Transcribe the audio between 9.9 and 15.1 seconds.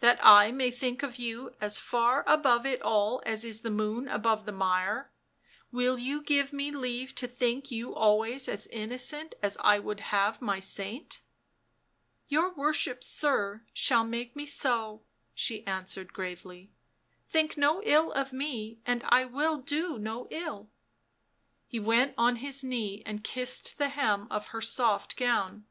have my saint ?""Your worship, sir, shall make me so,"